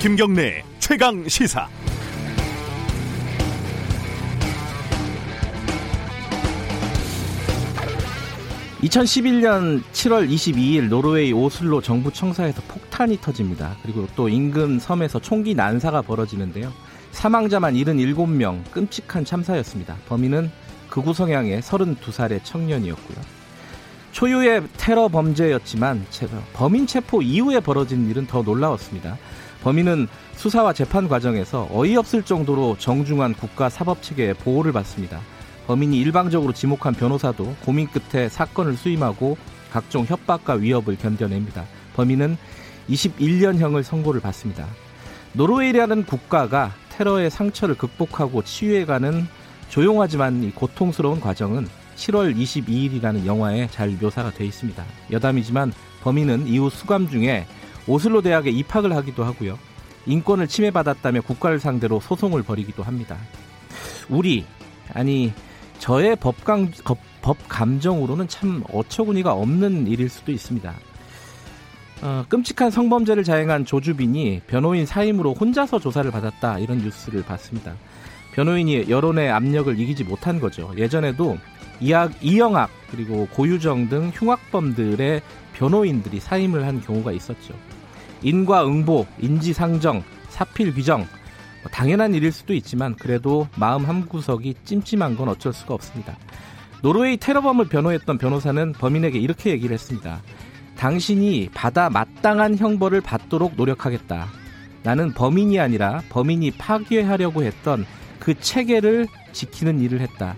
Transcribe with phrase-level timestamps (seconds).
[0.00, 1.68] 김경래 최강 시사.
[8.80, 13.76] 2011년 7월 22일 노르웨이 오슬로 정부 청사에서 폭탄이 터집니다.
[13.82, 16.72] 그리고 또 인근 섬에서 총기 난사가 벌어지는데요.
[17.10, 19.96] 사망자만 77명, 끔찍한 참사였습니다.
[20.08, 20.48] 범인은
[20.90, 23.18] 극우 성향의 32살의 청년이었고요.
[24.12, 26.06] 초유의 테러 범죄였지만
[26.52, 29.18] 범인 체포 이후에 벌어진 일은 더 놀라웠습니다.
[29.62, 35.20] 범인은 수사와 재판 과정에서 어이없을 정도로 정중한 국가 사법 체계의 보호를 받습니다.
[35.66, 39.36] 범인이 일방적으로 지목한 변호사도 고민 끝에 사건을 수임하고
[39.70, 41.64] 각종 협박과 위협을 견뎌냅니다.
[41.94, 42.38] 범인은
[42.88, 44.66] 21년형을 선고를 받습니다.
[45.34, 49.26] 노르웨이라는 국가가 테러의 상처를 극복하고 치유해가는
[49.68, 54.82] 조용하지만 고통스러운 과정은 7월 22일이라는 영화에 잘 묘사가 되어 있습니다.
[55.10, 57.46] 여담이지만 범인은 이후 수감 중에
[57.88, 59.58] 오슬로 대학에 입학을 하기도 하고요.
[60.06, 63.16] 인권을 침해받았다며 국가를 상대로 소송을 벌이기도 합니다.
[64.08, 64.44] 우리
[64.94, 65.32] 아니
[65.78, 66.72] 저의 법감,
[67.22, 70.74] 법 감정으로는 참 어처구니가 없는 일일 수도 있습니다.
[72.00, 77.74] 어, 끔찍한 성범죄를 자행한 조주빈이 변호인 사임으로 혼자서 조사를 받았다 이런 뉴스를 봤습니다.
[78.32, 80.72] 변호인이 여론의 압력을 이기지 못한 거죠.
[80.76, 81.38] 예전에도
[81.80, 85.22] 이학, 이영학 그리고 고유정 등 흉악범들의
[85.54, 87.54] 변호인들이 사임을 한 경우가 있었죠.
[88.22, 95.74] 인과응보, 인지상정, 사필규정 뭐 당연한 일일 수도 있지만 그래도 마음 한구석이 찜찜한 건 어쩔 수가
[95.74, 96.16] 없습니다.
[96.82, 100.22] 노르웨이 테러범을 변호했던 변호사는 범인에게 이렇게 얘기를 했습니다.
[100.76, 104.28] 당신이 받아 마땅한 형벌을 받도록 노력하겠다.
[104.84, 107.84] 나는 범인이 아니라 범인이 파괴하려고 했던
[108.20, 110.36] 그 체계를 지키는 일을 했다.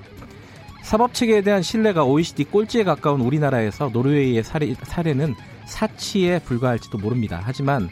[0.83, 5.35] 사법 체계에 대한 신뢰가 OECD 꼴찌에 가까운 우리나라에서 노르웨이의 사례, 사례는
[5.71, 7.41] 사치에 불과할지도 모릅니다.
[7.43, 7.89] 하지만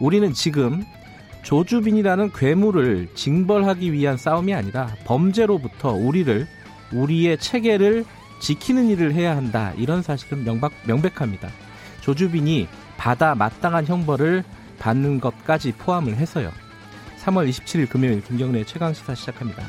[0.00, 0.84] 우리는 지금
[1.42, 6.46] 조주빈이라는 괴물을 징벌하기 위한 싸움이 아니라 범죄로부터 우리를
[6.92, 8.04] 우리의 체계를
[8.40, 9.72] 지키는 일을 해야 한다.
[9.76, 11.50] 이런 사실은 명박, 명백합니다.
[12.00, 12.66] 조주빈이
[12.96, 14.44] 받아 마땅한 형벌을
[14.78, 16.50] 받는 것까지 포함을 해서요.
[17.20, 19.62] 3월 27일 금요일 김경래 최강 시사 시작합니다.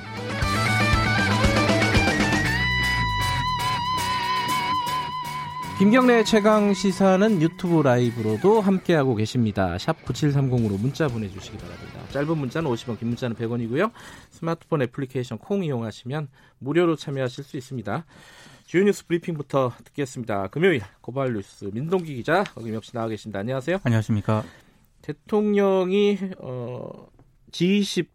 [5.82, 9.80] 김경래 최강 시사는 유튜브 라이브로도 함께하고 계십니다.
[9.80, 12.08] 샵 9730으로 문자 보내주시기 바랍니다.
[12.12, 13.92] 짧은 문자는 50원, 긴 문자는 100원이고요.
[14.30, 16.28] 스마트폰 애플리케이션 콩 이용하시면
[16.60, 18.06] 무료로 참여하실 수 있습니다.
[18.68, 20.50] 주요 뉴스 브리핑부터 듣겠습니다.
[20.50, 23.40] 금요일 고발 뉴스 민동기 기자 어김없이 나와 계십니다.
[23.40, 23.80] 안녕하세요.
[23.84, 24.44] 안녕하십니까.
[25.02, 27.08] 대통령이 어,
[27.52, 28.06] G20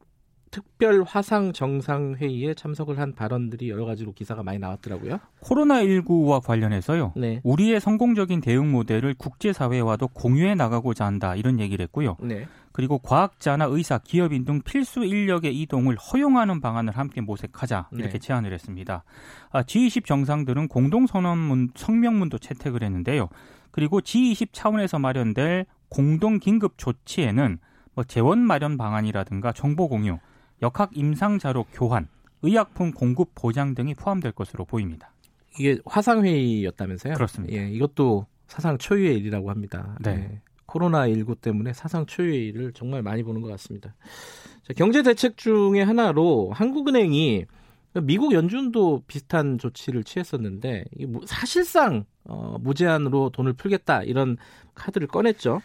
[0.50, 5.18] 특별 화상 정상 회의에 참석을 한 발언들이 여러 가지로 기사가 많이 나왔더라고요.
[5.40, 7.12] 코로나 19와 관련해서요.
[7.16, 7.40] 네.
[7.44, 11.34] 우리의 성공적인 대응 모델을 국제 사회와도 공유해 나가고자 한다.
[11.34, 12.16] 이런 얘기를 했고요.
[12.20, 12.46] 네.
[12.72, 17.88] 그리고 과학자나 의사, 기업인 등 필수 인력의 이동을 허용하는 방안을 함께 모색하자.
[17.92, 18.18] 이렇게 네.
[18.18, 19.02] 제안을 했습니다.
[19.50, 23.28] 아, G20 정상들은 공동 선언문, 성명문도 채택을 했는데요.
[23.70, 27.58] 그리고 G20 차원에서 마련될 공동 긴급 조치에는
[27.94, 30.18] 뭐 재원 마련 방안이라든가 정보 공유,
[30.62, 32.08] 역학 임상 자료 교환,
[32.42, 35.12] 의약품 공급 보장 등이 포함될 것으로 보입니다.
[35.58, 37.14] 이게 화상 회의였다면서요?
[37.14, 37.56] 그렇습니다.
[37.56, 39.96] 예, 이것도 사상 초유의 일이라고 합니다.
[40.00, 40.10] 네.
[40.10, 43.94] 예, 코로나 19 때문에 사상 초유의 일을 정말 많이 보는 것 같습니다.
[44.64, 47.46] 자, 경제 대책 중에 하나로 한국은행이
[48.02, 50.84] 미국 연준도 비슷한 조치를 취했었는데
[51.24, 54.36] 사실상 어, 무제한으로 돈을 풀겠다 이런
[54.74, 55.62] 카드를 꺼냈죠.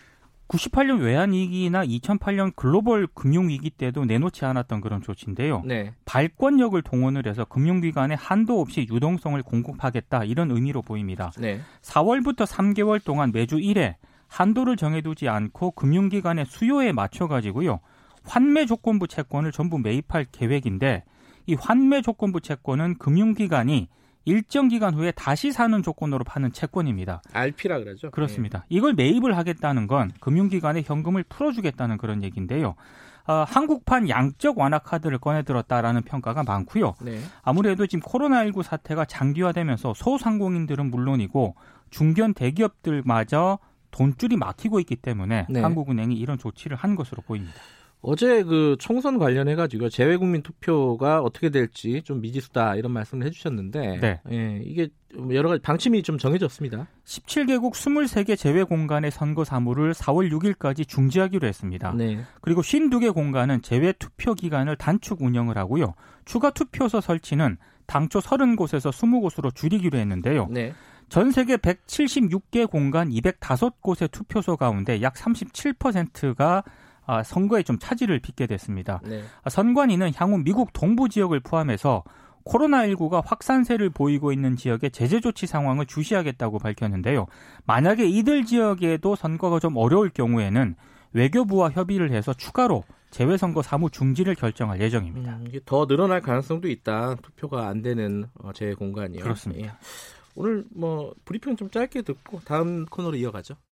[0.52, 5.62] 98년 외환위기나 2008년 글로벌 금융위기 때도 내놓지 않았던 그런 조치인데요.
[5.66, 5.94] 네.
[6.06, 11.32] 발권력을 동원을 해서 금융기관에 한도 없이 유동성을 공급하겠다 이런 의미로 보입니다.
[11.40, 11.62] 네.
[11.82, 13.96] 4월부터 3개월 동안 매주 1회
[14.28, 17.80] 한도를 정해두지 않고 금융기관의 수요에 맞춰가지고요.
[18.24, 21.04] 환매 조건부 채권을 전부 매입할 계획인데
[21.48, 23.88] 이 환매 조건부 채권은 금융기관이
[24.26, 27.22] 일정 기간 후에 다시 사는 조건으로 파는 채권입니다.
[27.34, 28.12] RP라 그러죠.
[28.12, 28.60] 그렇습니다.
[28.60, 28.66] 네.
[28.70, 32.76] 이걸 매입을 하겠다는 건 금융기관에 현금을 풀어주겠다는 그런 얘기인데요.
[33.28, 36.96] 어, 한국판 양적 완화 카드를 꺼내들었다라는 평가가 많고요.
[37.02, 37.20] 네.
[37.44, 41.56] 아무래도 지금 코로나19 사태가 장기화되면서 소상공인들은 물론이고
[41.92, 43.60] 중견 대기업들마저
[43.92, 45.62] 돈줄이 막히고 있기 때문에 네.
[45.62, 47.54] 한국은행이 이런 조치를 한 것으로 보입니다.
[48.02, 54.22] 어제 그 총선 관련해 가지고 재외국민 투표가 어떻게 될지 좀 미지수다 이런 말씀을 해주셨는데 네.
[54.32, 54.90] 예, 이게
[55.32, 56.88] 여러 가지 방침이 좀 정해졌습니다.
[57.06, 61.94] 17개국 23개 재외 공간의 선거 사무를 4월 6일까지 중지하기로 했습니다.
[61.94, 62.24] 네.
[62.42, 65.94] 그리고 52개 공간은 재외 투표 기간을 단축 운영을 하고요.
[66.26, 70.48] 추가 투표소 설치는 당초 30곳에서 20곳으로 줄이기로 했는데요.
[70.50, 70.74] 네.
[71.10, 76.64] 전 세계 176개 공간 205곳의 투표소 가운데 약 37%가 아,
[77.24, 79.02] 선거에 좀 차질을 빚게 됐습니다.
[79.04, 79.24] 네.
[79.44, 82.04] 아, 선관위는 향후 미국 동부 지역을 포함해서
[82.46, 87.28] 코로나19가 확산세를 보이고 있는 지역의 제재 조치 상황을 주시하겠다고 밝혔는데요.
[87.66, 90.76] 만약에 이들 지역에도 선거가 좀 어려울 경우에는
[91.14, 95.36] 외교부와 협의를 해서 추가로 재외선거 사무 중지를 결정할 예정입니다.
[95.36, 97.16] 음, 더 늘어날 가능성도 있다.
[97.16, 99.22] 투표가 안 되는 어, 재외 공간이요.
[99.22, 99.68] 그렇습니다.
[99.68, 99.72] 예.
[100.36, 103.56] 오늘 뭐 브리핑 좀 짧게 듣고 다음 코너로 이어가죠.